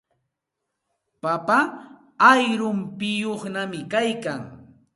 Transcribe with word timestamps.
Papa 1.21 1.57
ayrumpiyuqñami 2.29 3.79
kaykan. 3.91 4.41